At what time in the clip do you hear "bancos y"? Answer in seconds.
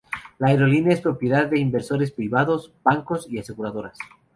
2.83-3.37